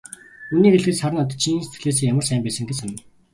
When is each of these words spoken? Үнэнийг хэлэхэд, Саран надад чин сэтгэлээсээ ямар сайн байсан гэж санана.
Үнэнийг 0.55 0.73
хэлэхэд, 0.83 0.99
Саран 1.01 1.17
надад 1.19 1.39
чин 1.41 1.63
сэтгэлээсээ 1.63 2.09
ямар 2.11 2.25
сайн 2.27 2.43
байсан 2.43 2.65
гэж 2.67 2.77
санана. 2.79 3.01